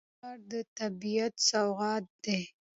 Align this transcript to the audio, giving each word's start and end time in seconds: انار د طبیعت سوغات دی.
انار 0.21 0.39
د 0.49 0.51
طبیعت 0.79 1.33
سوغات 1.49 2.05
دی. 2.23 2.39